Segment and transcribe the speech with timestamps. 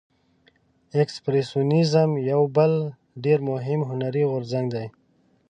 [1.01, 2.73] اکسپرسیونیزم یو بل
[3.23, 4.85] ډیر مهم هنري غورځنګ دی.